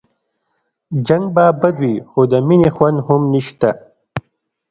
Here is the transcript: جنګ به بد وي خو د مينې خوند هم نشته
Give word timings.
جنګ 1.07 1.25
به 1.35 1.45
بد 1.61 1.75
وي 1.81 1.93
خو 2.09 2.21
د 2.31 2.33
مينې 2.47 2.69
خوند 2.75 2.97
هم 3.07 3.21
نشته 3.33 3.69